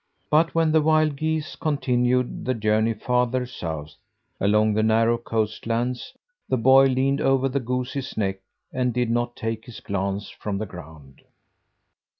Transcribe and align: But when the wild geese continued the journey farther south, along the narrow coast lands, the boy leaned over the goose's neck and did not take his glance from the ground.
But 0.31 0.55
when 0.55 0.71
the 0.71 0.81
wild 0.81 1.15
geese 1.15 1.55
continued 1.55 2.43
the 2.43 2.55
journey 2.55 2.95
farther 2.95 3.45
south, 3.45 3.97
along 4.39 4.73
the 4.73 4.81
narrow 4.81 5.19
coast 5.19 5.67
lands, 5.67 6.15
the 6.49 6.57
boy 6.57 6.87
leaned 6.87 7.21
over 7.21 7.47
the 7.47 7.59
goose's 7.59 8.17
neck 8.17 8.39
and 8.73 8.95
did 8.95 9.11
not 9.11 9.35
take 9.35 9.65
his 9.65 9.79
glance 9.79 10.31
from 10.31 10.57
the 10.57 10.65
ground. 10.65 11.21